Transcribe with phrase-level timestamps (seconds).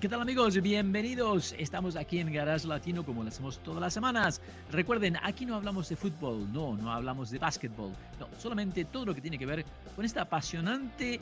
[0.00, 0.58] ¿Qué tal amigos?
[0.62, 1.54] Bienvenidos.
[1.58, 4.40] Estamos aquí en Garage Latino como lo hacemos todas las semanas.
[4.72, 9.14] Recuerden, aquí no hablamos de fútbol, no, no hablamos de básquetbol, no, solamente todo lo
[9.14, 9.62] que tiene que ver
[9.94, 11.20] con esta apasionante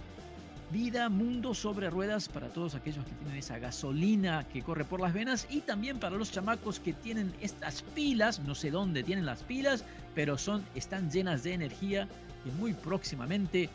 [0.70, 5.12] vida, mundo sobre ruedas para todos aquellos que tienen esa gasolina que corre por las
[5.12, 9.42] venas y también para los chamacos que tienen estas pilas, no sé dónde tienen las
[9.42, 12.06] pilas, pero son están llenas de energía
[12.44, 13.70] que muy próximamente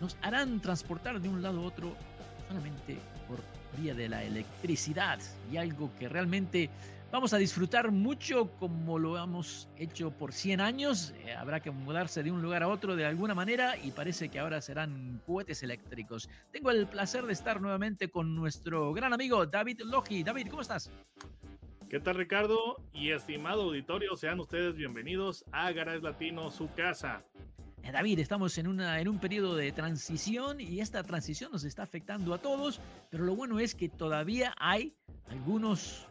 [0.00, 1.94] nos harán transportar de un lado a otro
[2.48, 3.38] solamente por
[3.76, 5.18] vía de la electricidad
[5.52, 6.70] y algo que realmente
[7.12, 11.14] vamos a disfrutar mucho como lo hemos hecho por 100 años.
[11.24, 14.38] Eh, habrá que mudarse de un lugar a otro de alguna manera y parece que
[14.38, 16.28] ahora serán cohetes eléctricos.
[16.52, 20.22] Tengo el placer de estar nuevamente con nuestro gran amigo David Logi.
[20.22, 20.90] David, ¿cómo estás?
[21.88, 24.16] ¿Qué tal Ricardo y estimado auditorio?
[24.16, 27.22] Sean ustedes bienvenidos a Garage Latino, su casa.
[27.86, 31.84] Eh, David, estamos en, una, en un periodo de transición y esta transición nos está
[31.84, 34.96] afectando a todos, pero lo bueno es que todavía hay
[35.28, 36.08] algunos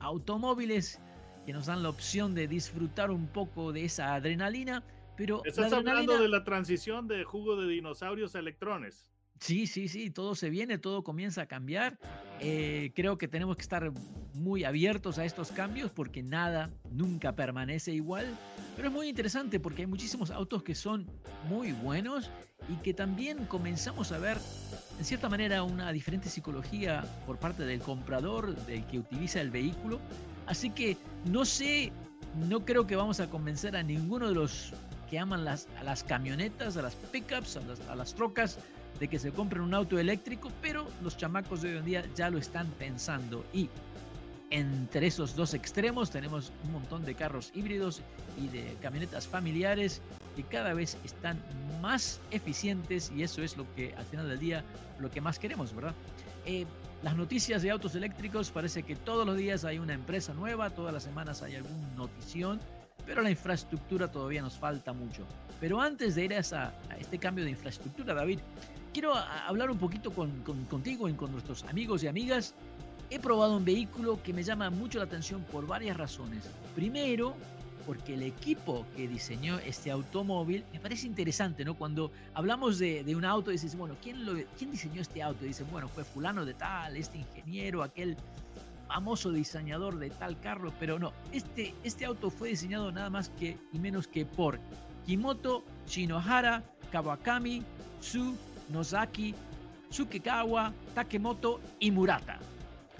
[0.00, 1.00] automóviles
[1.46, 4.82] que nos dan la opción de disfrutar un poco de esa adrenalina,
[5.16, 5.42] pero...
[5.44, 9.08] Estás hablando de la transición de jugo de dinosaurios a electrones.
[9.40, 11.98] Sí, sí, sí, todo se viene, todo comienza a cambiar.
[12.40, 13.92] Eh, creo que tenemos que estar
[14.34, 18.26] muy abiertos a estos cambios porque nada nunca permanece igual.
[18.76, 21.06] Pero es muy interesante porque hay muchísimos autos que son
[21.48, 22.30] muy buenos
[22.68, 24.36] y que también comenzamos a ver,
[24.98, 30.00] en cierta manera, una diferente psicología por parte del comprador, del que utiliza el vehículo.
[30.46, 31.92] Así que no sé,
[32.48, 34.72] no creo que vamos a convencer a ninguno de los
[35.08, 38.58] que aman las, a las camionetas, a las pickups, a las, a las trocas
[38.98, 42.30] de que se compren un auto eléctrico, pero los chamacos de hoy en día ya
[42.30, 43.68] lo están pensando y
[44.54, 48.02] entre esos dos extremos tenemos un montón de carros híbridos
[48.40, 50.00] y de camionetas familiares
[50.36, 51.42] que cada vez están
[51.82, 54.64] más eficientes y eso es lo que al final del día
[55.00, 55.92] lo que más queremos, ¿verdad?
[56.46, 56.66] Eh,
[57.02, 60.94] las noticias de autos eléctricos parece que todos los días hay una empresa nueva, todas
[60.94, 62.60] las semanas hay alguna notición,
[63.04, 65.26] pero la infraestructura todavía nos falta mucho.
[65.58, 68.38] Pero antes de ir a, a este cambio de infraestructura, David,
[68.94, 70.30] quiero hablar un poquito con,
[70.70, 72.54] contigo y con nuestros amigos y amigas.
[73.14, 76.50] He probado un vehículo que me llama mucho la atención por varias razones.
[76.74, 77.36] Primero,
[77.86, 81.74] porque el equipo que diseñó este automóvil me parece interesante, ¿no?
[81.74, 85.44] Cuando hablamos de, un auto, dices, bueno, ¿quién, lo, ¿quién diseñó este auto?
[85.44, 88.16] Dice, bueno, fue fulano de tal, este ingeniero, aquel
[88.88, 93.56] famoso diseñador de tal carro, pero no, este, este auto fue diseñado nada más que
[93.72, 94.58] y menos que por
[95.06, 97.62] Kimoto Shinohara Kawakami
[98.00, 98.34] Su
[98.70, 99.36] Nozaki,
[99.88, 102.40] Tsukekawa, Takemoto y Murata.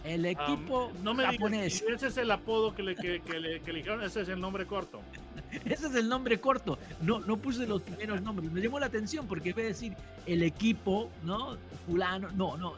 [0.04, 1.82] El equipo no me japonés.
[1.82, 5.00] ese es el apodo que le, que, le, dijeron, ese es el nombre corto.
[5.65, 6.78] ese es el nombre corto.
[7.00, 8.53] No, no puse los primeros nombres.
[8.53, 11.56] Me llamó la atención porque en vez de decir el equipo, ¿no?
[11.87, 12.75] Fulano, no, no.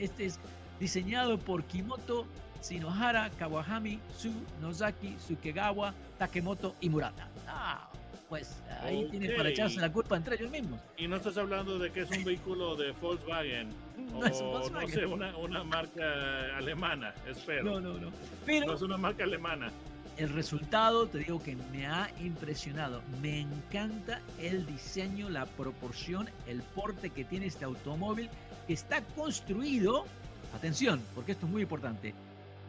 [0.00, 0.38] este es
[0.78, 2.26] diseñado por Kimoto
[2.62, 7.28] Shinohara, Kawahami, Su, Nozaki, Sukegawa, Takemoto y Murata.
[7.46, 7.88] Ah,
[8.28, 10.80] pues ahí tienen para echarse la culpa entre ellos mismos.
[10.96, 13.70] Y no estás hablando de que es un vehículo de Volkswagen.
[14.12, 14.88] no o, es Volkswagen.
[14.88, 17.64] No sé, una, una, marca alemana, espero.
[17.64, 18.10] No, no, no.
[18.44, 19.70] Pero no es una marca alemana.
[20.16, 23.02] El resultado, te digo que me ha impresionado.
[23.20, 28.30] Me encanta el diseño, la proporción, el porte que tiene este automóvil,
[28.66, 30.06] que está construido,
[30.54, 32.14] atención, porque esto es muy importante,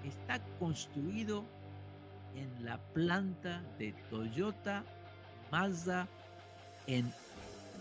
[0.03, 1.45] está construido
[2.35, 4.83] en la planta de Toyota
[5.51, 6.07] Mazda
[6.87, 7.11] en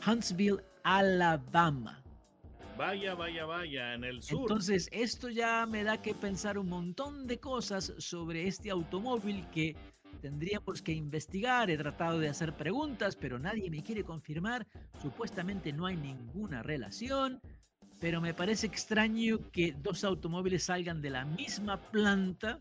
[0.07, 2.03] Huntsville, Alabama.
[2.77, 4.41] Vaya, vaya, vaya, en el sur.
[4.43, 9.75] Entonces, esto ya me da que pensar un montón de cosas sobre este automóvil que
[10.21, 11.71] tendríamos que investigar.
[11.71, 14.67] He tratado de hacer preguntas, pero nadie me quiere confirmar.
[15.01, 17.41] Supuestamente no hay ninguna relación,
[17.99, 22.61] pero me parece extraño que dos automóviles salgan de la misma planta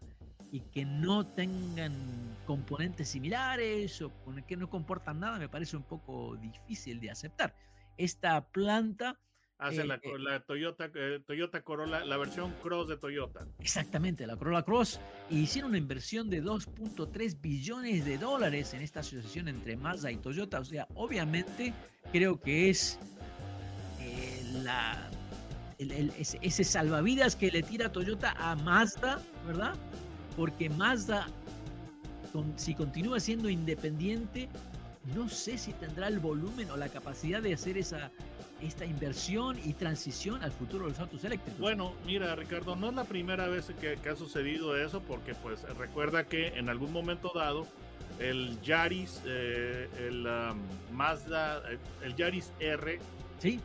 [0.56, 1.94] y que no tengan
[2.46, 4.10] componentes similares o
[4.48, 7.54] que no comportan nada, me parece un poco difícil de aceptar.
[7.98, 9.20] Esta planta...
[9.58, 13.46] Hace eh, la, eh, la, Toyota, eh, Toyota Corolla, la versión Cross de Toyota.
[13.60, 15.02] Exactamente, la Corolla Cross.
[15.30, 20.62] hicieron una inversión de 2.3 billones de dólares en esta asociación entre Mazda y Toyota.
[20.62, 21.74] O sea, obviamente
[22.14, 22.98] creo que es
[24.64, 25.10] la,
[25.80, 29.76] ese, ese salvavidas que le tira Toyota a Mazda, ¿verdad?
[30.36, 31.28] Porque Mazda,
[32.56, 34.50] si continúa siendo independiente,
[35.14, 38.12] no sé si tendrá el volumen o la capacidad de hacer esa,
[38.62, 41.60] esta inversión y transición al futuro de los autos eléctricos.
[41.60, 46.26] Bueno, mira Ricardo, no es la primera vez que, ha sucedido eso, porque pues recuerda
[46.26, 47.68] que en algún momento dado
[48.20, 50.28] el Yaris, eh, el
[50.94, 51.62] Mazda,
[52.02, 53.00] el Yaris R,
[53.40, 53.60] sí,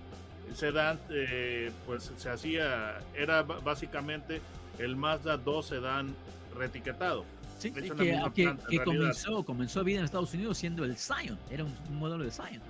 [0.54, 4.40] sedán, eh, pues se hacía, era básicamente
[4.78, 6.14] el Mazda 2 sedán
[6.56, 7.24] retiquetado.
[7.60, 12.30] Sí, que, comenzó, comenzó vida en Estados Unidos siendo el Scion, era un, modelo de
[12.30, 12.62] Scion.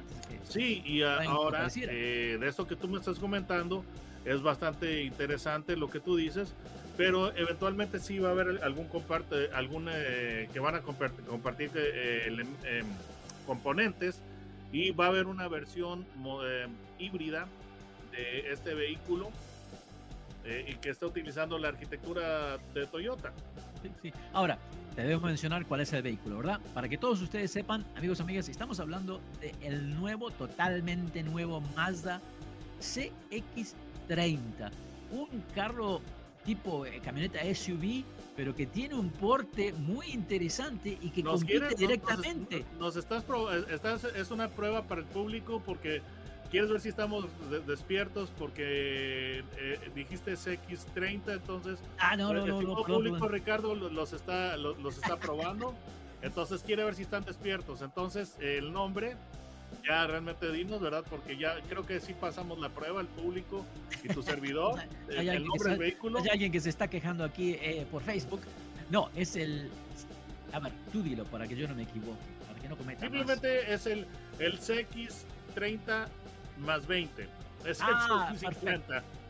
[0.48, 3.84] sí, y ahora eh, de esto que tú me estás comentando
[4.24, 6.54] es bastante interesante lo que tú dices,
[6.96, 11.70] pero eventualmente sí va a haber algún comparte, algún eh, que van a compartir, compartir
[11.76, 12.26] eh,
[12.64, 12.86] em,
[13.46, 14.20] componentes
[14.72, 16.04] y va a haber una versión
[16.98, 17.46] híbrida
[18.10, 19.30] de este vehículo
[20.66, 23.32] y que está utilizando la arquitectura de Toyota.
[24.32, 24.58] Ahora,
[24.94, 26.60] te debo mencionar cuál es el vehículo, ¿verdad?
[26.74, 32.20] Para que todos ustedes sepan, amigos, amigas, estamos hablando del nuevo, totalmente nuevo Mazda
[32.80, 34.70] CX30.
[35.10, 36.00] Un carro
[36.44, 38.04] tipo eh, camioneta SUV,
[38.36, 42.64] pero que tiene un porte muy interesante y que compite directamente.
[42.78, 43.24] Nos, estás,
[43.70, 46.02] estás, es una prueba para el público porque
[46.50, 47.26] ¿Quieres ver si estamos
[47.66, 48.32] despiertos?
[48.36, 51.78] Porque eh, dijiste X30, entonces.
[51.98, 52.58] Ah, no, no, no.
[52.58, 55.74] El público, Ricardo, los está, los, está probando.
[56.22, 57.82] entonces quiere ver si están despiertos.
[57.82, 59.14] Entonces, el nombre,
[59.86, 61.04] ya realmente dinos, ¿verdad?
[61.08, 63.64] Porque ya creo que sí pasamos la prueba, el público
[64.02, 64.80] y tu servidor.
[65.08, 66.18] el, nombre del vehículo.
[66.18, 68.40] Hay alguien que se está quejando aquí eh, por Facebook.
[68.90, 69.70] No, es el.
[70.52, 72.18] A ver, tú dilo para que yo no me equivoque,
[72.48, 73.02] para que no cometa.
[73.02, 74.04] Simplemente es el,
[74.40, 76.08] el CX30
[76.60, 77.26] más 20.
[77.64, 79.02] Es ah, 50.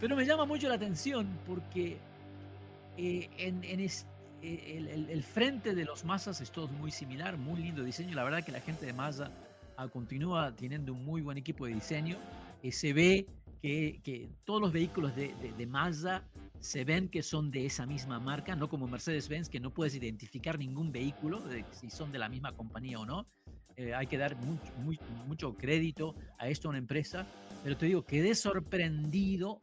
[0.00, 1.96] Pero me llama mucho la atención porque
[2.96, 3.88] eh, en, eh,
[4.42, 8.14] el, frente de los Mazdas es todo muy similar, muy lindo diseño.
[8.14, 9.30] La verdad que la gente de Mazda
[9.76, 12.16] ah, continúa teniendo un muy buen equipo de diseño.
[12.62, 13.26] Eh, se ve
[13.62, 16.24] que, todos los vehículos de, de, Mazda
[16.60, 20.58] se ven que son de esa misma marca, no como Mercedes-Benz, que no puedes identificar
[20.58, 23.26] ningún vehículo, de, si son de la misma compañía o no.
[23.76, 24.36] Eh, hay que dar
[25.26, 27.26] mucho, crédito a esto a una empresa,
[27.62, 29.60] pero te digo, quedé sorprendido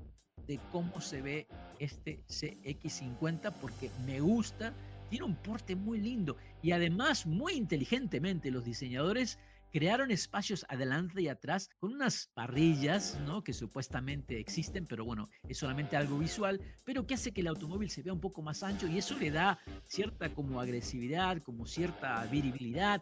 [0.48, 1.48] de cómo se ve
[1.80, 4.74] este CX50 porque me gusta,
[5.10, 9.40] tiene un porte muy lindo y además muy inteligentemente los diseñadores
[9.72, 13.44] crearon espacios adelante y atrás con unas parrillas, ¿no?
[13.44, 17.90] Que supuestamente existen, pero bueno, es solamente algo visual, pero que hace que el automóvil
[17.90, 22.24] se vea un poco más ancho y eso le da cierta como agresividad, como cierta
[22.26, 23.02] viribilidad.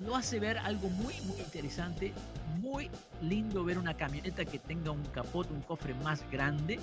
[0.00, 2.12] Lo hace ver algo muy, muy interesante,
[2.60, 2.90] muy
[3.20, 6.78] lindo ver una camioneta que tenga un capot, un cofre más grande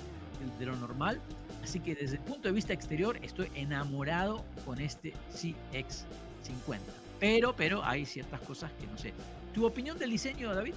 [0.58, 1.20] de lo normal.
[1.62, 6.80] Así que desde el punto de vista exterior estoy enamorado con este CX50.
[7.18, 9.14] Pero, pero hay ciertas cosas que no sé.
[9.54, 10.74] ¿Tu opinión del diseño, David?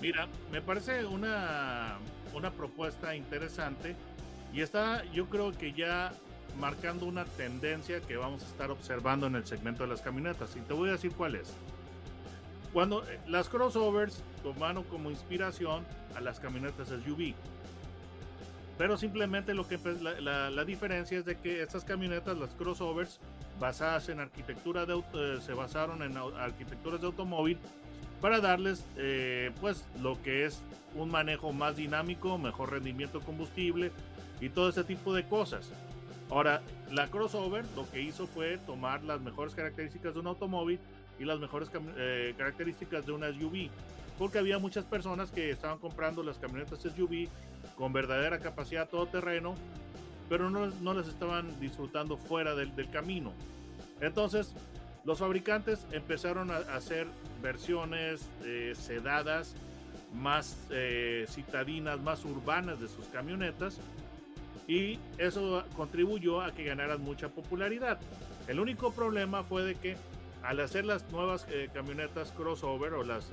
[0.00, 1.98] Mira, me parece una,
[2.34, 3.94] una propuesta interesante
[4.52, 6.12] y está, yo creo que ya
[6.58, 10.56] marcando una tendencia que vamos a estar observando en el segmento de las camionetas.
[10.56, 11.54] Y te voy a decir cuál es.
[12.72, 15.84] Cuando eh, las crossovers tomaron como inspiración
[16.16, 17.34] a las camionetas SUV.
[18.78, 23.20] Pero simplemente lo que la, diferencia es de que estas camionetas, las crossovers,
[23.60, 27.58] basadas en arquitectura de eh, se basaron en arquitecturas de automóvil
[28.20, 30.60] para darles eh, pues lo que es
[30.94, 33.92] un manejo más dinámico, mejor rendimiento combustible
[34.40, 35.70] y todo ese tipo de cosas.
[36.32, 40.78] Ahora, la crossover lo que hizo fue tomar las mejores caracterísicas de un automóvil
[41.18, 43.68] y las mejores eh, características de una SUV,
[44.18, 47.28] porque había muchas personas que estaban comprando las camionetas SUV
[47.76, 49.54] con verdadera capacidad todoterreno
[50.30, 53.34] pero no, no las estaban disfrutando fuera del, del, camino.
[54.00, 54.54] Entonces,
[55.04, 57.06] los fabricantes empezaron a, hacer
[57.42, 59.54] versiones eh, sedadas,
[60.14, 63.78] más eh, citadinas, más urbanas de sus camionetas,
[64.68, 67.98] y eso contribuyó a que ganaran mucha popularidad.
[68.48, 69.96] El único problema fue de que
[70.42, 73.30] al hacer las nuevas eh, camionetas crossover o las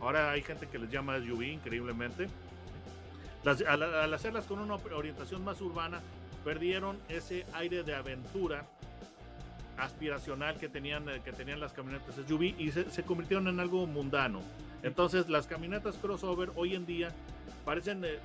[0.00, 2.28] ahora hay gente que les llama SUV increíblemente
[3.44, 6.00] al, hacerlas con una orientación más urbana
[6.44, 8.66] perdieron ese aire de aventura
[9.76, 14.40] aspiracional que tenían, eh, que tenían las camionetas SUV y se, convirtieron en algo mundano.
[14.82, 17.10] Entonces las camionetas crossover hoy en día
[17.64, 18.18] parecen, eh,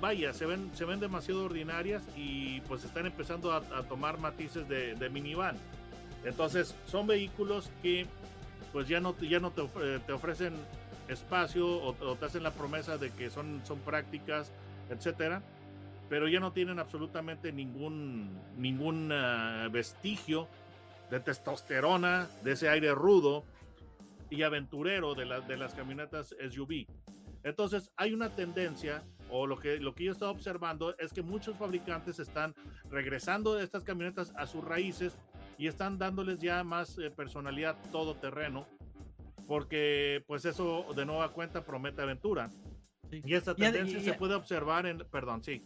[0.00, 5.10] vaya, se ven, se ven demasiado ordinarias y pues están empezando a, tomar matices de,
[5.10, 5.56] minivan.
[6.24, 8.06] Entonces son vehículos que
[8.72, 10.54] pues ya no, ya no te, eh, ofrecen
[11.08, 14.52] espacio o, te hacen la promesa de que son, son prácticas,
[14.90, 15.42] etcétera
[16.08, 20.48] pero ya no tienen absolutamente ningún, ningún ah, vestigio
[21.10, 23.44] de testosterona, de ese aire rudo
[24.30, 26.86] y aventurero de, de las camionetas SUV.
[27.46, 31.22] Entonces hay una tendencia, o lo que, lo que yo he estado observando es que
[31.22, 32.52] muchos fabricantes están
[32.90, 35.16] regresando de estas camionetas a sus raíces
[35.56, 38.66] y están dándoles ya más eh, personalidad todoterreno,
[39.46, 42.50] porque pues eso de nueva cuenta promete aventura.
[43.12, 45.62] Y esta tendencia se puede observar en, perdón, sí.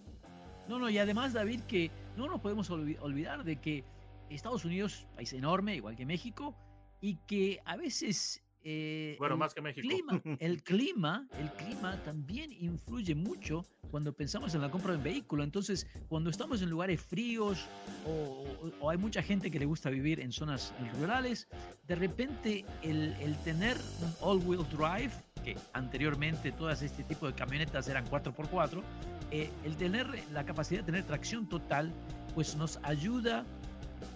[0.69, 3.85] No, no, y además David que no nos podemos olvidar de que
[4.29, 6.55] Estados Unidos, país enorme, igual que México,
[7.01, 9.89] y que a veces eh, bueno, más que México.
[10.39, 15.43] el clima, el clima también influye mucho cuando pensamos en la compra de un vehículo.
[15.43, 17.67] Entonces, cuando estamos en lugares fríos
[18.07, 21.49] o, hay mucha gente que le gusta vivir en zonas rurales,
[21.87, 25.13] de repente el, tener un all-wheel drive,
[25.45, 28.83] que anteriormente todas este tipo de camionetas eran 4x4,
[29.31, 31.93] eh, el tener la capacidad de tener tracción total,
[32.35, 33.47] pues nos ayuda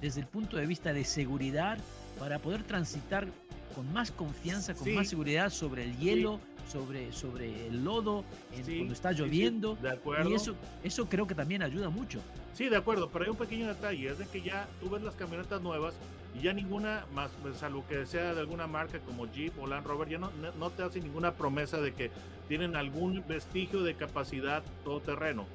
[0.01, 1.79] desde el punto de vista de seguridad
[2.19, 3.27] para poder transitar
[3.75, 6.41] con más confianza, con más seguridad sobre el hielo,
[6.71, 8.25] sobre, sobre el lodo,
[8.65, 9.77] cuando está lloviendo.
[9.83, 10.31] de acuerdo.
[10.31, 12.21] Y eso, eso creo que también ayuda mucho.
[12.55, 15.17] Sí, de acuerdo, pero hay un pequeño detalle, es de que ya tú ves las
[15.17, 15.95] camionetas nuevas
[16.39, 19.87] y ya ninguna, más pues, salvo que sea de alguna marca como Jeep o Land
[19.87, 22.11] Rover, ya no, no te hace ninguna promesa de que
[22.49, 25.47] tienen algún vestigio de capacidad todoterreno.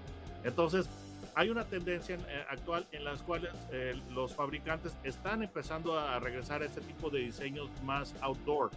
[0.43, 0.89] Entonces,
[1.35, 6.61] hay una tendencia eh, actual en las cuales eh, los fabricantes están empezando a regresar
[6.61, 8.71] a este tipo de diseños más outdoor.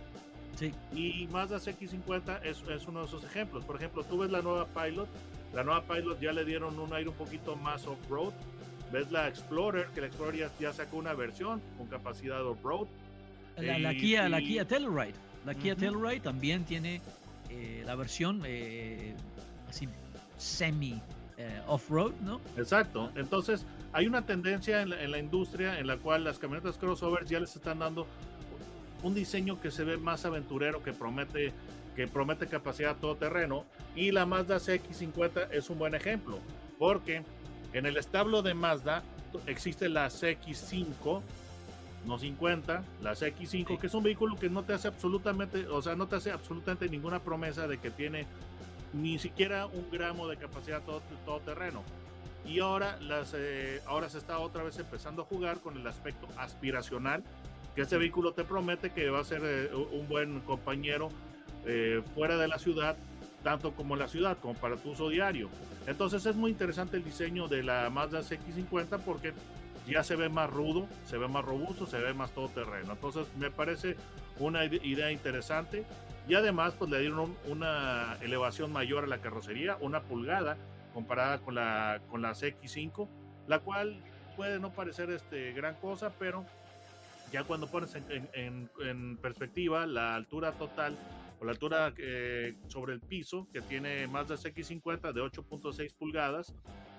[0.56, 0.72] Sí.
[0.94, 3.64] Y Mazda CX50 es, es, uno de esos ejemplos.
[3.64, 5.08] Por ejemplo, tú ves la nueva Pilot.
[5.54, 8.32] La nueva Pilot ya le dieron un aire un poquito más off-road.
[8.92, 12.86] Ves la Explorer, que la Explorer ya, sacó una versión con capacidad off-road.
[13.56, 15.14] La, Kia, la Kia Telluride.
[15.46, 17.00] La Kia Telluride también tiene
[17.50, 18.42] eh, la versión
[19.68, 19.88] así
[20.38, 21.00] semi
[21.42, 22.40] eh, off-road, ¿no?
[22.56, 23.10] Exacto.
[23.16, 27.56] Entonces, hay una tendencia en la, industria en la cual las camionetas crossovers ya les
[27.56, 28.06] están dando
[29.02, 31.52] un diseño que se ve más aventurero, que promete,
[31.96, 33.64] que promete capacidad todoterreno.
[33.96, 36.38] Y la Mazda CX50 es un buen ejemplo,
[36.78, 37.24] porque
[37.72, 39.02] en el establo de Mazda
[39.46, 41.22] existe la CX5,
[42.06, 45.96] no 50, la CX5, que es un vehículo que no te hace absolutamente, o sea,
[45.96, 48.26] no te hace absolutamente ninguna promesa de que tiene
[48.92, 51.82] ni siquiera un gramo de capacidad todo, todo terreno.
[52.44, 56.26] Y ahora, las, eh, ahora se está otra vez empezando a jugar con el aspecto
[56.36, 57.22] aspiracional,
[57.74, 61.08] que este vehículo te promete que va a ser eh, un buen compañero
[61.64, 62.96] eh, fuera de la ciudad,
[63.42, 65.48] tanto como en la ciudad, como para tu uso diario.
[65.86, 69.32] Entonces es muy interesante el diseño de la Mazda CX50 porque
[69.86, 72.92] ya se ve más rudo, se ve más robusto, se ve más todoterreno.
[72.92, 73.96] Entonces me parece
[74.38, 75.84] una idea interesante
[76.28, 80.56] y además pues le dieron una elevación mayor a la carrocería, una pulgada
[80.94, 83.08] comparada con la, con la CX5,
[83.48, 83.96] la cual
[84.36, 86.44] puede no parecer este, gran cosa, pero
[87.32, 90.98] ya cuando pones en, en, perspectiva la altura total
[91.40, 96.54] o la altura eh, sobre el piso que tiene más de CX50 de 8.6 pulgadas,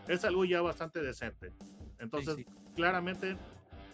[0.07, 1.53] es algo ya bastante decente.
[1.99, 3.37] Entonces, claramente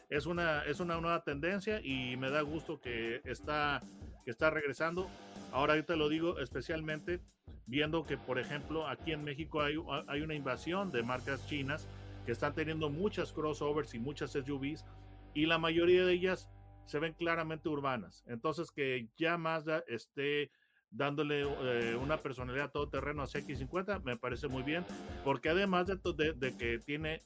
[0.10, 3.82] es una, es una nueva tendencia y me da gusto que está
[4.30, 5.10] está regresando.
[5.52, 7.22] Ahora yo te lo digo especialmente
[7.66, 9.76] viendo que, por ejemplo, aquí en México hay,
[10.08, 11.88] hay una invasión de marcas chinas
[12.26, 14.86] que están teniendo muchas crossovers y muchas SUVs
[15.34, 16.50] y la mayoría de ellas
[16.86, 18.24] se ven claramente urbanas.
[18.28, 20.52] Entonces que ya Mazda esté
[20.92, 24.84] dándole eh, una personalidad todoterreno a CX50 me parece muy bien
[25.24, 27.22] porque además de, que tiene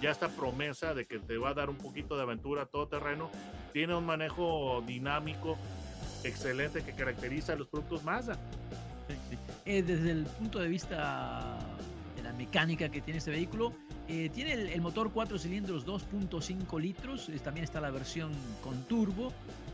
[0.00, 3.30] ya esta promesa de que te va a dar un poquito de aventura todoterreno,
[3.72, 5.58] tiene un manejo dinámico
[6.28, 8.38] excelente que caracteriza los productos Mazda.
[9.64, 11.58] Eh, desde el punto de vista
[12.16, 13.74] de la mecánica que tiene este vehículo,
[14.08, 18.32] eh, tiene el, motor 4 cilindros 2.5 litros, también está la versión
[18.62, 19.32] con turbo,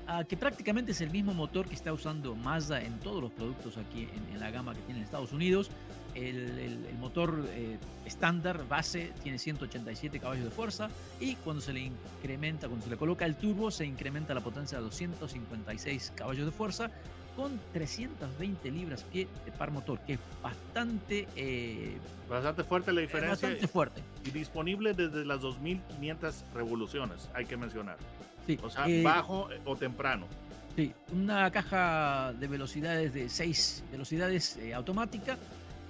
[0.08, 3.76] ah, que prácticamente es el mismo motor que está usando Mazda en todos los productos
[3.76, 5.70] aquí en, la gama que tiene en Estados Unidos.
[6.14, 10.88] El, motor eh, estándar base tiene 187 caballos de fuerza
[11.20, 14.78] y cuando se le incrementa, cuando se le coloca el turbo, se incrementa la potencia
[14.78, 16.90] a 256 caballos de fuerza
[17.36, 21.26] con 320 libras pie de par motor, que es bastante...
[21.36, 23.48] Eh, bastante fuerte la diferencia.
[23.48, 24.02] Bastante fuerte.
[24.24, 27.96] Y disponible desde las 2500 revoluciones, hay que mencionar.
[28.46, 30.26] Sí, o sea, eh, bajo o temprano.
[30.76, 35.36] Sí, una caja de velocidades de 6 velocidades automática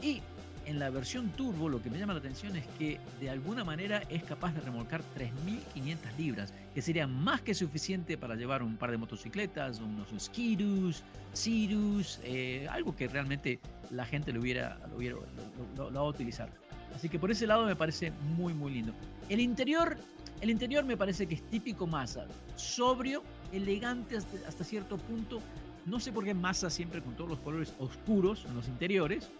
[0.04, 0.20] y
[0.66, 4.02] en la versión turbo lo que me llama la atención es que de alguna manera
[4.08, 8.90] es capaz de remolcar 3.500 libras, que sería más que suficiente para llevar un par
[8.90, 11.02] de motocicletas, unos skidus,
[11.34, 16.49] cirus, eh, algo que realmente la gente lo hubiera, lo, lo, va a utilizar.
[16.94, 18.92] Así que por ese lado me parece muy muy lindo.
[19.28, 19.96] El interior
[20.40, 25.40] El interior me parece que es típico Mazda, sobrio, elegante hasta, cierto punto.
[25.87, 29.30] No sé por qué Mazda siempre con todos los colores oscuros en los interiores.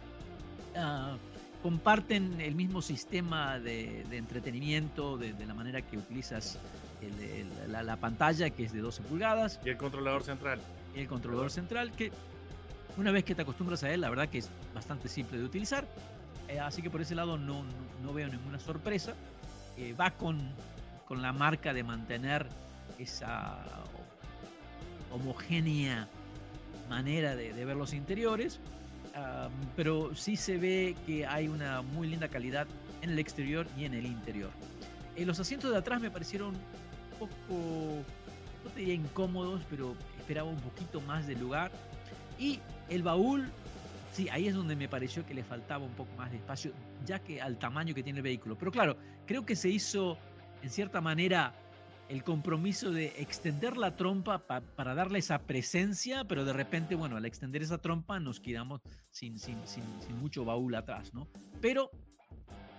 [0.77, 1.17] Ah,
[1.63, 6.59] comparten el mismo sistema de, entretenimiento, de, la manera que utilizas
[7.69, 9.61] la, pantalla, que es de 12 pulgadas.
[9.65, 10.61] Y el controlador central.
[10.95, 12.13] Y el controlador central, que
[12.97, 15.87] una vez que te acostumbras a él, la verdad que es bastante simple de utilizar.
[16.49, 17.65] Eh, así que por ese lado no,
[18.03, 19.15] no, veo ninguna sorpresa.
[19.79, 20.39] Eh, va con,
[21.07, 22.47] con la marca de mantener
[22.99, 23.59] esa
[25.11, 26.09] homogénea
[26.89, 28.61] manera de, ver los interiores,
[29.77, 32.67] pero sí se ve que hay una muy linda calidad
[33.03, 34.51] en el exterior y en el interior.
[35.17, 38.03] Eh, los asientos de atrás me parecieron un poco,
[38.65, 41.71] no te diría incómodos, pero esperaba un poquito más de lugar.
[42.39, 43.49] Y el baúl,
[44.13, 46.73] sí, ahí es donde me pareció que le faltaba un poco más de espacio,
[47.05, 48.57] ya que al tamaño que tiene el vehículo.
[48.57, 50.19] Pero claro, creo que se hizo
[50.63, 51.55] en cierta manera
[52.09, 57.25] el compromiso de extender la trompa para darle esa presencia, pero de repente, bueno, al
[57.25, 59.85] extender esa trompa nos quedamos sin, sin, sin,
[60.19, 61.29] mucho baúl atrás, ¿no?
[61.61, 61.91] Pero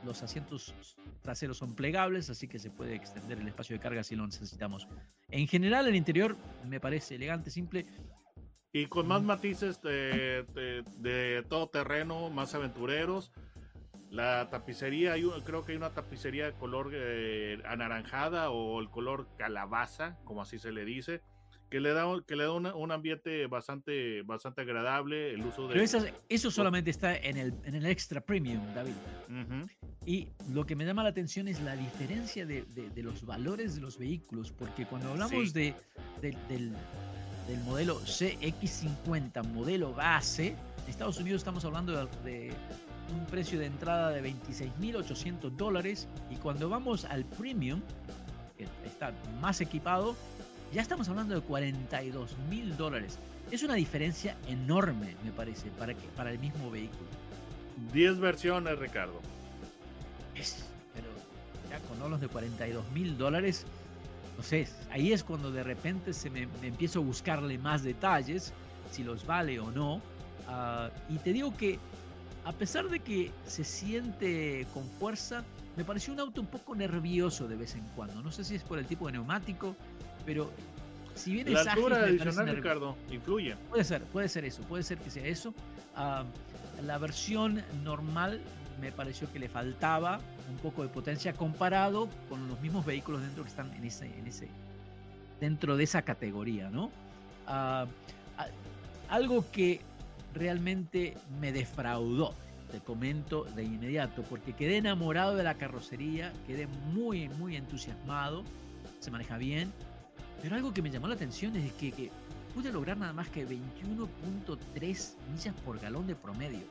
[0.03, 0.75] los asientos
[1.21, 4.87] traseros son plegables, así que se puede extender el espacio de carga si lo necesitamos.
[5.29, 7.87] En general, el interior me parece elegante, simple.
[8.71, 10.45] Y con más matices de,
[10.97, 13.31] de todo terreno, más aventureros.
[14.15, 20.17] La tapicería, creo que hay una tapicería de color eh, anaranjada o el color calabaza,
[20.23, 21.21] como así se le dice,
[21.69, 25.33] que le da, que le da un ambiente bastante, bastante agradable.
[25.33, 25.73] El uso de.
[25.73, 28.93] Pero eso, solamente está en el, en el extra premium, David.
[30.05, 33.81] Y lo que me llama la atención es la diferencia de, de, los valores de
[33.81, 35.73] los vehículos, porque cuando hablamos de,
[36.21, 36.71] del,
[37.47, 40.55] del modelo CX50, modelo base,
[40.85, 42.53] en Estados Unidos estamos hablando de
[43.13, 47.81] un precio de entrada de 26.800 dólares y cuando vamos al premium,
[48.57, 50.15] que está más equipado,
[50.73, 53.19] ya estamos hablando de 42.000 dólares.
[53.51, 57.07] Es una diferencia enorme, me parece, para, que, para el mismo vehículo.
[57.93, 59.19] 10 versiones, Ricardo.
[60.33, 61.07] Es, pero
[61.69, 63.65] ya con los de 42.000 dólares,
[64.37, 68.53] no sé, ahí es cuando de repente se me, empiezo a buscarle más detalles,
[68.91, 70.01] si los vale o no.
[70.47, 71.79] Ah, y te digo que
[72.45, 75.43] a pesar de que se siente con fuerza,
[75.75, 78.21] me pareció un auto un poco nervioso de vez en cuando.
[78.21, 79.75] No sé si es por el tipo de neumático,
[80.25, 80.51] pero
[81.15, 83.55] si bien la altura adicional, Ricardo, influye.
[83.69, 85.53] Puede ser, puede ser eso, puede ser que sea eso.
[85.95, 86.23] Ah,
[86.85, 88.41] la versión normal
[88.79, 93.43] me pareció que le faltaba un poco de potencia comparado con los mismos vehículos dentro
[93.43, 94.47] que están en ese, en ese
[95.39, 96.91] dentro de esa categoría, ¿no?
[97.47, 97.87] Ah,
[99.09, 99.81] algo que
[100.35, 102.33] realmente me defraudó,
[102.71, 108.43] te comento de inmediato, porque quedé enamorado de la carrocería, quedé muy, muy entusiasmado,
[108.99, 109.71] se maneja bien,
[110.41, 112.11] pero algo que me llamó la atención es que,
[112.53, 116.61] pude lograr nada más que 21.3 millas por galón de promedio.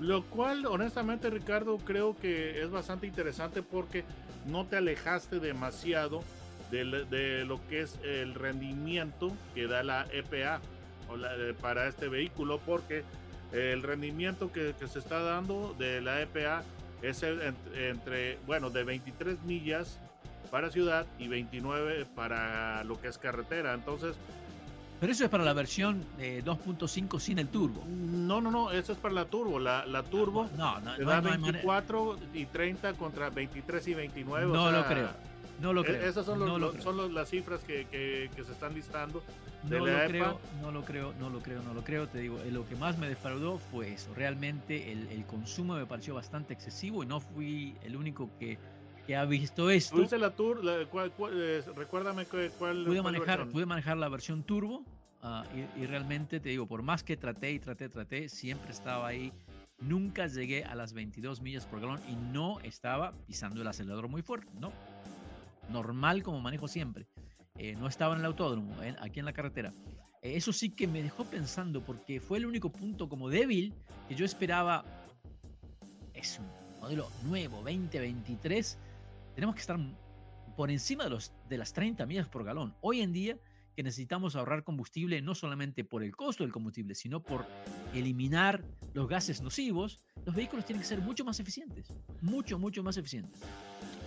[0.00, 4.04] Lo cual, honestamente, Ricardo, creo que es bastante interesante porque
[4.46, 6.22] no te alejaste demasiado
[6.70, 10.60] de, de lo que es el rendimiento que da la EPA
[11.60, 13.04] para este vehículo porque
[13.52, 16.62] el rendimiento que, se está dando de la EPA
[17.02, 19.98] es entre, bueno, de 23 millas
[20.50, 23.74] para ciudad y 29 para lo que es carretera.
[23.74, 24.16] Entonces...
[25.00, 27.82] Pero eso es para la versión 2.5 sin el turbo.
[27.88, 29.58] No, no, no, eso es para la turbo.
[29.58, 34.52] La, la turbo no, no, da 24 y 30 contra 23 y 29.
[34.52, 35.31] No lo creo.
[35.62, 36.02] No lo e, creo.
[36.02, 39.22] Esas son, son las cifras que, que, se están listando.
[39.62, 42.08] De no lo creo, no lo creo, no lo creo, no lo creo.
[42.08, 44.12] Te digo, lo que más me defraudó fue eso.
[44.14, 48.58] Realmente el, el consumo me pareció bastante excesivo y no fui el único que,
[49.06, 49.94] que ha visto esto.
[49.94, 50.62] ¿Tuviste la Tour?
[50.64, 52.84] Eh, recuérdame cuál.
[52.84, 54.84] Pude, manejar, pude manejar la versión Turbo
[55.22, 59.06] ah, y, y, realmente te digo, por más que traté y traté, traté, siempre estaba
[59.06, 59.32] ahí.
[59.78, 64.22] Nunca llegué a las 22 millas por galón y no estaba pisando el acelerador muy
[64.22, 64.72] fuerte, ¿no?
[65.68, 67.06] Normal como manejo siempre.
[67.56, 69.74] Eh, no estaba en el autódromo, aquí en la carretera.
[70.22, 73.74] Eh, eso sí que me dejó pensando porque fue el único punto como débil
[74.08, 74.84] que yo esperaba.
[76.14, 78.78] Es un modelo nuevo, 2023.
[79.34, 79.78] Tenemos que estar
[80.56, 82.74] por encima de, los, de las 30 millas por galón.
[82.80, 83.38] Hoy en día
[83.74, 87.46] que necesitamos ahorrar combustible no solamente por el costo del combustible, sino por
[87.94, 92.96] eliminar los gases nocivos, los vehículos tienen que ser mucho más eficientes, mucho, mucho más
[92.96, 93.40] eficientes.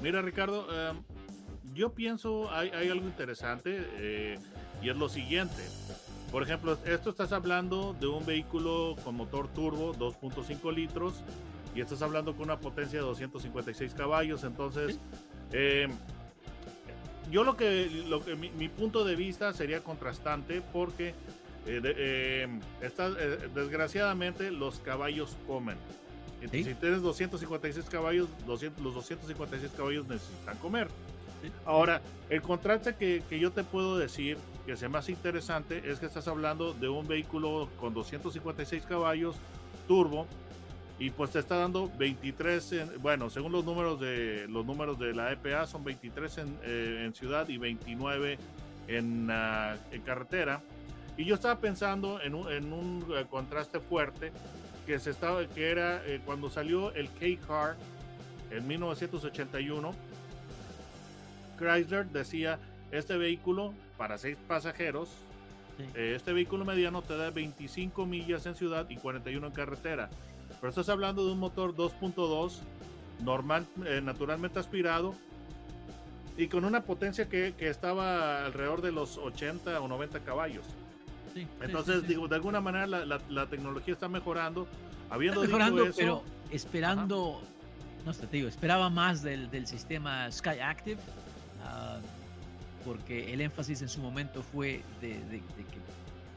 [0.02, 1.04] Mira, Ricardo, em,
[1.76, 4.40] yo pienso hay, hay algo interesante eh,
[4.82, 5.62] y es lo siguiente.
[6.32, 11.14] Por ejemplo, esto estás hablando de un vehículo con motor turbo 2.5 litros
[11.76, 14.44] y estás hablando con una potencia de 256 caballos.
[14.44, 15.00] Entonces,
[15.52, 15.88] eh,
[17.32, 21.10] yo lo que, lo que mi, punto de vista sería contrastante porque
[21.66, 25.78] eh, eh, eh, desgraciadamente los caballos comen.
[26.52, 30.88] Si tienes 256 caballos, los 256 caballos necesitan comer.
[31.66, 36.06] Ahora, el contraste que, que, yo te puedo decir que sea más interesante es que
[36.06, 39.36] estás hablando de un vehículo con 256 caballos
[39.88, 40.26] turbo
[40.98, 45.14] y pues te está dando 23 en, bueno según los números de los números de
[45.14, 48.38] la EPA son 23 en, eh, en ciudad y 29
[48.88, 50.62] en, uh, en, carretera.
[51.18, 54.32] Y yo estaba pensando en un, en un uh, contraste fuerte
[54.86, 57.76] que se estaba que era eh, cuando salió el K-Car
[58.52, 59.94] en 1981
[61.58, 62.60] Chrysler decía
[62.92, 65.10] este vehículo para seis pasajeros
[65.94, 70.10] eh, este vehículo mediano te da 25 millas en ciudad y 41 en carretera
[70.60, 72.62] pero estás hablando de un motor 2.2
[73.24, 75.16] normal, eh, naturalmente aspirado
[76.38, 80.66] y con una potencia que, que, estaba alrededor de los 80 o 90 caballos.
[81.62, 84.68] Entonces, digo, de alguna manera la, la, tecnología está mejorando.
[85.10, 87.42] Habiendo está mejorando, pero esperando,
[88.06, 91.00] no sé, te digo, esperaba más del, del sistema Sky Active,
[91.66, 95.80] uh, porque el énfasis en su momento fue de, de, de que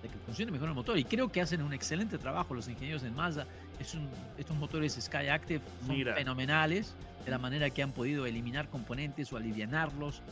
[0.03, 0.99] de que funcione mejor el motor.
[0.99, 3.47] Y creo que hacen un excelente trabajo los ingenieros en Mazda.
[3.81, 8.69] Es un, estos motores Sky Active son fenomenales de la manera que han podido eliminar
[8.69, 10.23] componentes o alivianarlos,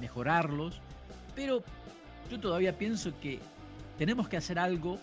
[0.00, 0.80] mejorarlos.
[1.34, 1.62] Pero
[2.30, 3.40] yo todavía pienso que
[3.98, 4.98] tenemos que hacer algo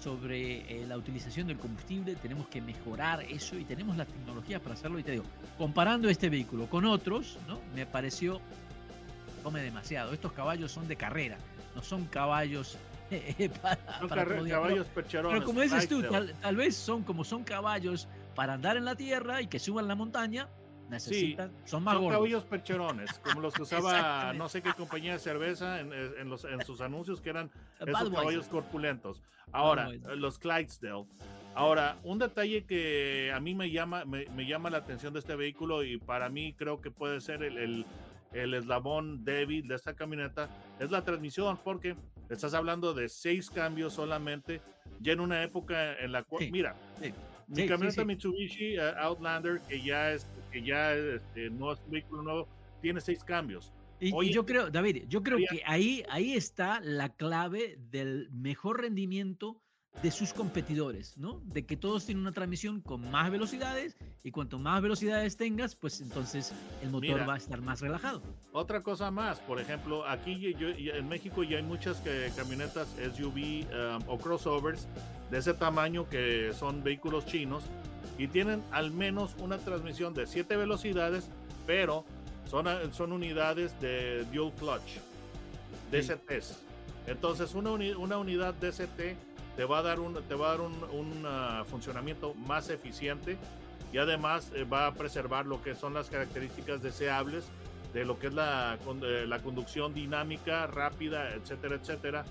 [0.00, 4.74] sobre eh, la utilización del combustible, tenemos que mejorar eso y tenemos la tecnología para
[4.74, 4.98] hacerlo.
[4.98, 5.24] Y te digo,
[5.58, 7.60] comparando este vehículo con otros, ¿no?
[7.74, 8.40] me pareció
[9.42, 10.12] come demasiado.
[10.12, 11.38] Estos caballos son de carrera,
[11.74, 12.78] no son caballos
[13.62, 13.78] para,
[14.48, 15.38] caballos percherones.
[15.38, 19.40] Pero como dices tú, tal, vez son como son caballos para andar en la tierra
[19.42, 20.48] y que suban la montaña.
[20.88, 25.20] Necesitan, son más son caballos percherones, como los que usaba no sé qué compañía de
[25.20, 27.48] cerveza en, en, los, en sus anuncios que eran
[27.78, 29.22] esos caballos corpulentos.
[29.52, 31.06] Ahora, los Clydesdale.
[31.54, 35.34] Ahora, un detalle que a mí me llama, me, me, llama la atención de este
[35.34, 37.86] vehículo y para mí creo que puede ser el, el,
[38.32, 41.96] el eslabón débil de esta camioneta es la transmisión, porque
[42.28, 44.60] estás hablando de seis cambios solamente,
[45.00, 46.76] ya en una época en la cual, mira,
[47.48, 52.22] mi camioneta Mitsubishi eh, Outlander, que ya es, que ya este, no es un vehículo
[52.22, 52.48] nuevo,
[52.80, 53.72] tiene seis cambios.
[53.98, 59.60] Y, yo creo, David, yo creo que ahí, ahí está la clave del mejor rendimiento
[60.02, 61.40] de sus competidores, ¿no?
[61.44, 66.00] De que todos tienen una transmisión con más velocidades y cuanto más velocidades tengas, pues
[66.00, 68.22] entonces el motor va a estar más relajado.
[68.52, 73.66] Otra cosa más, por ejemplo, aquí yo, en México ya hay muchas que, camionetas SUV
[73.66, 74.88] um, o crossovers
[75.30, 77.64] de ese tamaño que son vehículos chinos
[78.16, 81.28] y tienen al menos una transmisión de 7 velocidades,
[81.66, 82.06] pero
[82.46, 84.98] son, son unidades de dual clutch,
[85.92, 86.58] DCTs.
[87.06, 91.22] Entonces una, una unidad DCT te va a dar un, te va a dar un,
[91.26, 93.36] ah, funcionamiento más eficiente
[93.92, 97.44] y además eh, va a preservar lo que son las características deseables
[97.92, 102.24] de lo que es la, eh, la conducción dinámica, rápida, etcétera, etcétera.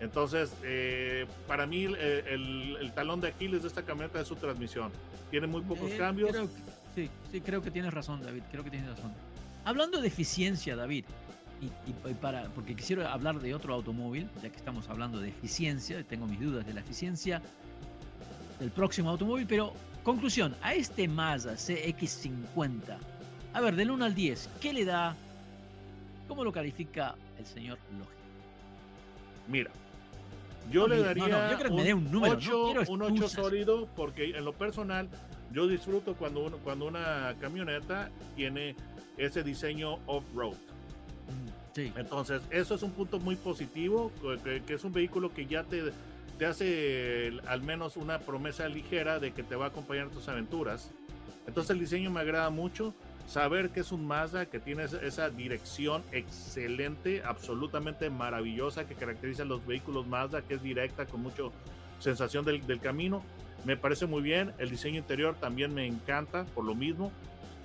[0.00, 4.90] Entonces, eh, para mí el, el, talón de Aquiles de esta camioneta es su transmisión.
[5.30, 6.34] Tiene muy pocos cambios.
[6.94, 8.42] sí, sí, creo que tienes razón, David.
[8.50, 9.12] Creo que tienes razón.
[9.64, 11.04] Hablando de eficiencia, David,
[11.60, 16.26] y, para, porque quisiera hablar de otro automóvil, ya que estamos hablando de eficiencia, tengo
[16.26, 17.42] mis dudas de la eficiencia
[18.58, 22.98] del próximo automóvil, pero conclusión, a este Mazda CX50,
[23.52, 25.14] a ver, del 1 al 10, ¿qué le da?
[26.28, 28.10] ¿Cómo lo califica el señor Logi?
[29.48, 29.70] Mira,
[30.70, 35.08] yo le daría un, 8, un 8 sólido porque en lo personal
[35.52, 38.76] yo disfruto cuando, uno, cuando una camioneta tiene
[39.16, 40.56] ese diseño off-road.
[41.96, 44.12] Entonces, eso es un punto muy positivo,
[44.44, 45.92] que, es un vehículo que ya te,
[46.38, 50.28] te hace al menos una promesa ligera de que te va a acompañar en tus
[50.28, 50.90] aventuras.
[51.46, 52.94] Entonces, el diseño me agrada mucho.
[53.26, 59.64] Saber que es un Mazda, que tiene esa dirección excelente, absolutamente maravillosa, que caracteriza los
[59.64, 61.44] vehículos Mazda, que es directa, con mucha
[62.00, 63.22] sensación del camino.
[63.64, 64.52] Me parece muy bien.
[64.58, 67.12] El diseño interior también me encanta, por lo mismo.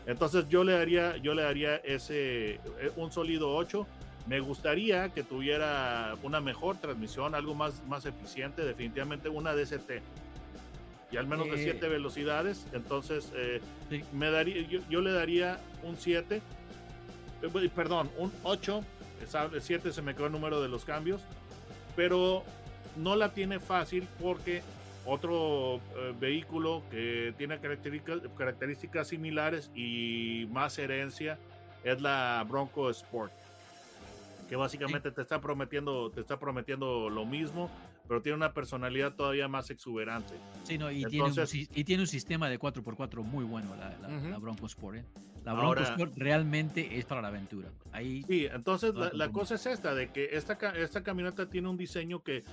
[0.06, 2.60] Entonces yo le daría, yo le daría ese eh,
[2.96, 3.88] un sólido 8.
[4.28, 10.02] Me gustaría que tuviera una mejor transmisión, algo más, más eficiente, definitivamente una DCT.
[11.12, 12.66] Y al menos de 7 eh, velocidades.
[12.74, 13.62] Entonces, eh,
[14.12, 16.42] me daría, yo, le daría un 7.
[17.76, 18.84] perdón, un 8.
[19.60, 21.22] 7 se me quedó el número de los cambios.
[21.96, 22.44] Pero
[22.96, 24.62] no la tiene fácil porque
[25.06, 31.38] otro eh, vehículo que tiene características, características similares y más herencia
[31.84, 33.32] es la Bronco Sport.
[34.50, 37.70] que básicamente te está prometiendo, te está prometiendo lo mismo,
[38.08, 40.36] pero tiene una personalidad todavía más exuberante.
[40.64, 44.38] Sí, no, y, tiene, un, y tiene un sistema de 4x4 muy bueno la, la,
[44.38, 44.98] Bronco Sport.
[44.98, 45.06] ¿eh?
[45.44, 47.70] La Bronco Sport realmente es para la aventura.
[47.92, 52.24] Ahí sí, entonces la, cosa es esta, de que esta, esta camioneta tiene un diseño
[52.24, 52.44] que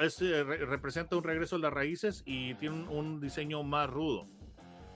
[0.00, 4.26] es, eh, representa un regreso a las raíces y tiene un diseño más rudo.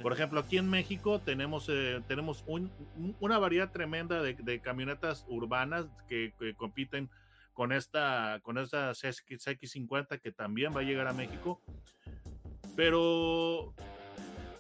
[0.02, 2.44] Por ejemplo, aquí en México tenemos, eh, tenemos
[3.20, 7.08] una variedad tremenda de, camionetas urbanas que, compiten
[7.52, 11.60] con esta, con esta CX50 que también va a llegar a México.
[12.76, 13.72] Pero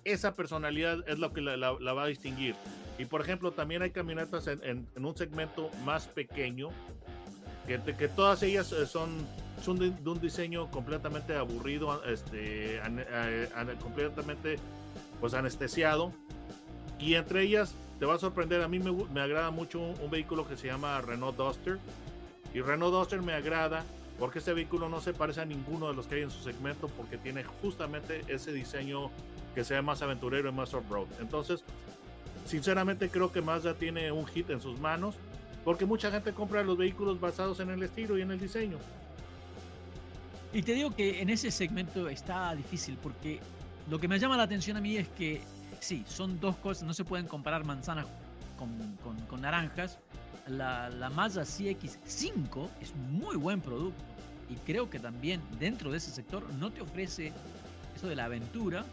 [0.04, 2.54] esa personalidad es lo que la, va a distinguir.
[2.98, 6.68] Y por ejemplo, también hay camionetas en, un segmento más pequeño,
[7.66, 8.86] que, que todas ellas eh,
[9.64, 12.80] son, son de, un diseño completamente aburrido, este,
[13.80, 14.58] completamente
[15.20, 16.12] pues anestesiado.
[16.98, 20.46] Y entre ellas, te va a sorprender, a mí me, me agrada mucho un, vehículo
[20.46, 21.78] que se llama Renault Duster.
[22.52, 23.84] Y Renault Duster me agrada
[24.18, 26.88] porque este vehículo no se parece a ninguno de los que hay en su segmento
[26.88, 29.10] porque tiene justamente ese diseño
[29.54, 31.08] que sea más aventurero y más off-road.
[31.20, 31.64] Entonces,
[32.44, 35.16] sinceramente creo que Mazda tiene un hit en sus manos
[35.64, 38.78] porque mucha gente compra los vehículos basados en el estilo y en el diseño.
[40.54, 43.40] Y te digo que en ese segmento está difícil porque
[43.90, 45.42] lo que me llama la atención a mí es que,
[45.80, 48.06] sí, son dos cosas, no se pueden comparar manzanas
[48.56, 49.98] con, naranjas.
[50.46, 54.04] La, la Mazda CX5 es muy buen producto
[54.48, 57.32] y creo que también dentro de ese sector no te ofrece
[57.96, 58.84] eso de la aventura,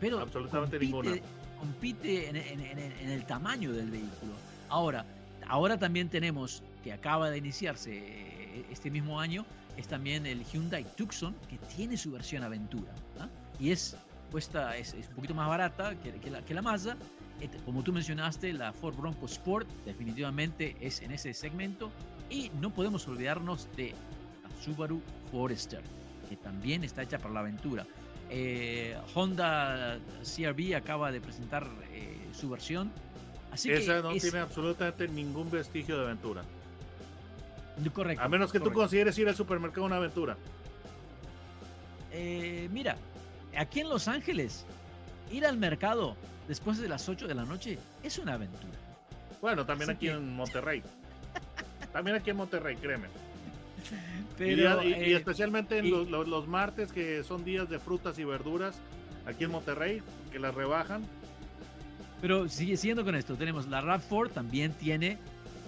[0.00, 1.22] pero absolutamente compite,
[1.60, 4.32] compite en, el tamaño del vehículo.
[4.68, 5.06] Ahora,
[5.46, 9.44] ahora también tenemos que acaba de iniciarse eh, este mismo año
[9.76, 13.28] es también el Hyundai Tucson que tiene su versión aventura ¿ah?
[13.58, 13.96] y es
[14.30, 16.96] cuesta, es, un poquito más barata que, la, que la Mazda.
[17.64, 21.90] Como tú mencionaste, la Ford Bronco Sport definitivamente es en ese segmento.
[22.30, 23.92] Y no podemos olvidarnos de
[24.42, 25.82] la Subaru Forester,
[26.28, 27.84] que también está hecha para la aventura.
[28.30, 32.92] Eh, Honda CRV acaba de presentar eh, su versión.
[33.50, 36.44] Así Esa no tiene absolutamente ningún vestigio de aventura.
[37.92, 38.22] Correcto.
[38.22, 40.36] A menos que tú consideres ir al supermercado una aventura.
[42.12, 42.96] Eh, mira,
[43.56, 44.64] aquí en Los Ángeles,
[45.30, 46.16] ir al mercado
[46.48, 48.74] después de las 8 de la noche es una aventura.
[49.40, 50.82] Bueno, también aquí en Monterrey.
[51.92, 53.08] también aquí en Monterrey, créeme.
[54.38, 58.80] y, eh, especialmente en los, martes, que son días de frutas y verduras,
[59.26, 61.04] aquí en Monterrey, que las rebajan.
[62.22, 65.18] Pero sigue siendo con esto, tenemos la RAV4, también tiene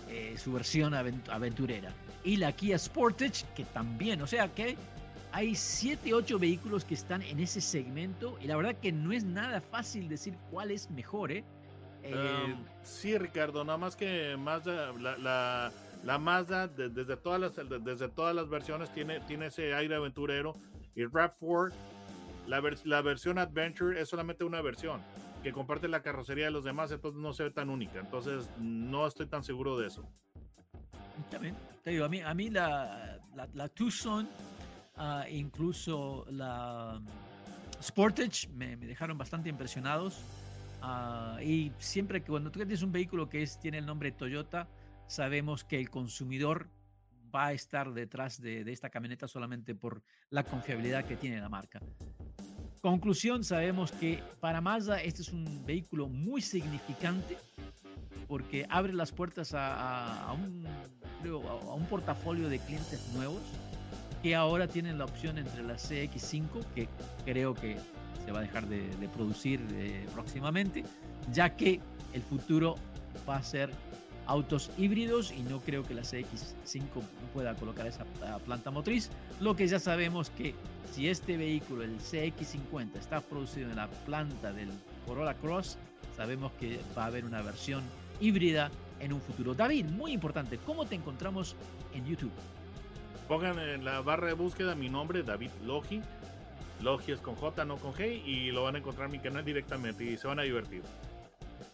[0.09, 1.92] eh, su versión aventurera.
[2.25, 4.77] Y la Kia Sportage, que también, o sea que
[5.33, 9.25] hay 7, 8 vehículos que están en ese segmento y la verdad que no es
[9.25, 11.44] nada fácil decir cuál es mejor, ¿eh?
[12.03, 15.71] eh sí, Ricardo, nada más que Mazda, la,
[16.05, 20.55] la, Mazda desde, todas las, desde todas las versiones tiene, tiene ese aire aventurero
[20.94, 21.73] y RAV4,
[22.47, 25.03] la, la versión Adventure es solamente una versión
[25.49, 29.07] que comparte la carrocería de los demás, entonces no se ve tan única, entonces no
[29.07, 30.09] estoy tan seguro de eso.
[31.31, 34.29] También, te digo, a mí, a mí la, la, la Tucson
[35.01, 37.01] Ah, incluso la
[37.81, 40.21] Sportage me, dejaron bastante impresionados.
[40.83, 44.69] Ah, y siempre que cuando tú tienes un vehículo que es, tiene el nombre Toyota,
[45.07, 46.69] sabemos que el consumidor
[47.33, 51.49] va a estar detrás de, de, esta camioneta solamente por la confiabilidad que tiene la
[51.49, 51.81] marca.
[52.81, 57.37] Conclusión, sabemos que para Mazda este es un vehículo muy significante
[58.29, 63.43] porque abre las puertas a, un portafolio de clientes nuevos
[64.23, 66.88] que ahora tienen la opción entre la CX5, que
[67.25, 67.79] creo que
[68.25, 68.81] se va a dejar de,
[69.14, 70.85] producir eh, próximamente,
[71.33, 71.81] ya que
[72.12, 72.77] el futuro
[73.29, 73.71] va a ser
[74.29, 77.03] autos híbridos y no creo que la CX5
[77.35, 78.05] pueda colocar esa
[78.45, 79.11] planta motriz.
[79.41, 80.55] Lo que ya sabemos que
[80.93, 84.69] si este vehículo, el CX50, está producido en la planta del
[85.07, 85.79] Corolla Cross,
[86.17, 87.83] sabemos que va a haber una versión
[88.21, 89.55] híbrida en un futuro.
[89.55, 91.57] David, muy importante, ¿cómo te encontramos
[91.95, 92.33] en YouTube?
[93.27, 96.03] Pongan en la barra de búsqueda mi nombre, David Logi.
[96.83, 99.45] Logi es con J, no con G, y lo van a encontrar en mi canal
[99.45, 100.83] directamente y se van a divertir.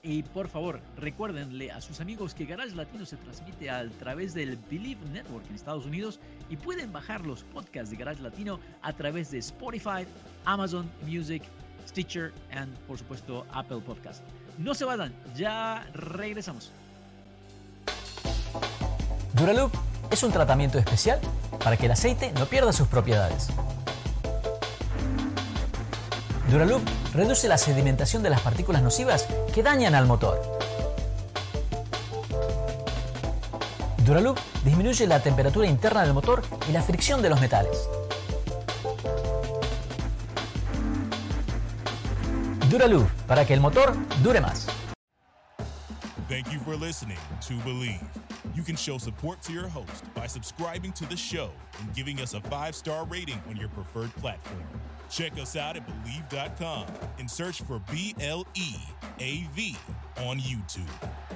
[0.07, 4.59] Y por favor, recuérdenle a sus amigos que Garage Latino se transmite a través del
[4.71, 9.31] Believe Network en Estados Unidos y pueden bajar los podcasts de Garage Latino a través
[9.31, 10.07] de Spotify,
[10.45, 11.43] Amazon Music,
[11.88, 14.23] Stitcher y por supuesto Apple Podcast.
[14.59, 16.71] No se vayan, ya regresamos.
[19.33, 19.73] Duraloop
[20.11, 21.19] es un tratamiento especial
[21.62, 23.49] para que el aceite no pierda sus propiedades.
[26.50, 26.83] Duraloop
[27.14, 30.40] reduce la sedimentación de las partículas nocivas que dañan al motor.
[34.04, 37.88] Duraloop disminuye la temperatura interna del motor y la fricción de los metales.
[42.68, 44.66] Duraloop, para que el motor dure más.
[46.28, 48.00] Thank you for listening to Believe.
[48.54, 52.35] You can show support to your host by subscribing to the show and giving us
[52.35, 54.62] a five star rating on your preferred platform.
[55.11, 56.87] Check us out at Believe.com
[57.19, 58.75] and search for B L E
[59.21, 59.77] A V
[60.19, 61.34] on YouTube.